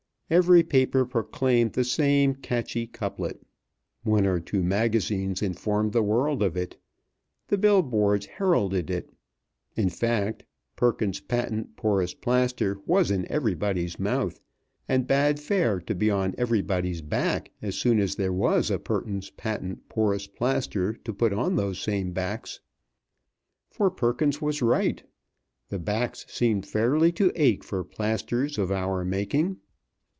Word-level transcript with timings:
Every 0.33 0.63
paper 0.63 1.03
proclaimed 1.05 1.73
the 1.73 1.83
same 1.83 2.35
catchy 2.35 2.87
couplet. 2.87 3.41
One 4.03 4.25
or 4.25 4.39
two 4.39 4.63
magazines 4.63 5.41
informed 5.41 5.91
the 5.91 6.01
world 6.01 6.41
of 6.41 6.55
it. 6.55 6.77
The 7.49 7.57
bill 7.57 7.81
boards 7.81 8.27
heralded 8.27 8.89
it. 8.89 9.09
In 9.75 9.89
fact, 9.89 10.45
Perkins's 10.77 11.19
Patent 11.19 11.75
Porous 11.75 12.13
Plaster 12.13 12.79
was 12.85 13.11
in 13.11 13.29
everybody's 13.29 13.99
mouth, 13.99 14.39
and 14.87 15.05
bade 15.05 15.37
fair 15.37 15.81
to 15.81 15.93
be 15.93 16.09
on 16.09 16.33
everybody's 16.37 17.01
back 17.01 17.51
as 17.61 17.75
soon 17.75 17.99
as 17.99 18.15
there 18.15 18.31
was 18.31 18.71
a 18.71 18.79
Perkins's 18.79 19.31
Patent 19.31 19.89
Porous 19.89 20.27
Plaster 20.27 20.93
to 20.93 21.13
put 21.13 21.33
on 21.33 21.57
those 21.57 21.77
same 21.77 22.13
backs. 22.13 22.61
For 23.69 23.91
Perkins 23.91 24.39
was 24.41 24.61
right. 24.61 25.03
The 25.67 25.79
backs 25.79 26.25
seemed 26.29 26.65
fairly 26.65 27.11
to 27.11 27.33
ache 27.35 27.65
for 27.65 27.83
plasters 27.83 28.57
of 28.57 28.71
our 28.71 29.03
making. 29.03 29.57